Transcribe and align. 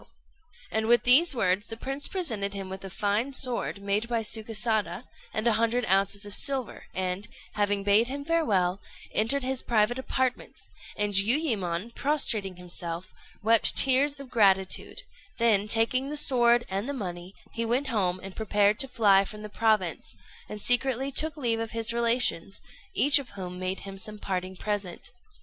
]And 0.71 0.87
with 0.87 1.03
these 1.03 1.35
words 1.35 1.67
the 1.67 1.77
prince 1.77 2.07
presented 2.07 2.55
him 2.55 2.69
with 2.69 2.83
a 2.83 2.89
fine 2.89 3.33
sword, 3.33 3.79
made 3.83 4.09
by 4.09 4.21
Sukésada, 4.23 5.03
and 5.31 5.45
a 5.45 5.53
hundred 5.61 5.85
ounces 5.85 6.25
of 6.25 6.33
silver, 6.33 6.85
and, 6.91 7.27
having 7.53 7.83
bade 7.83 8.07
him 8.07 8.25
farewell, 8.25 8.81
entered 9.13 9.43
his 9.43 9.61
private 9.61 9.99
apartments; 9.99 10.71
and 10.97 11.13
Jiuyémon, 11.13 11.93
prostrating 11.93 12.55
himself, 12.55 13.13
wept 13.43 13.77
tears 13.77 14.19
of 14.19 14.31
gratitude; 14.31 15.03
then, 15.37 15.67
taking 15.67 16.09
the 16.09 16.17
sword 16.17 16.65
and 16.67 16.89
the 16.89 16.93
money, 16.93 17.35
he 17.53 17.63
went 17.63 17.89
home 17.89 18.19
and 18.23 18.35
prepared 18.35 18.79
to 18.79 18.87
fly 18.87 19.23
from 19.23 19.43
the 19.43 19.49
province, 19.49 20.15
and 20.49 20.59
secretly 20.59 21.11
took 21.11 21.37
leave 21.37 21.59
of 21.59 21.73
his 21.73 21.93
relations, 21.93 22.59
each 22.95 23.19
of 23.19 23.29
whom 23.37 23.59
made 23.59 23.81
him 23.81 23.99
some 23.99 24.17
parting 24.17 24.55
present. 24.57 25.11